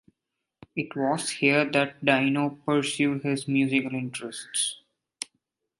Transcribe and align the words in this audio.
It 0.75 0.95
was 0.95 1.29
here 1.29 1.63
that 1.63 2.03
Dino 2.03 2.59
pursued 2.65 3.21
his 3.21 3.47
musical 3.47 3.93
interests. 3.93 4.81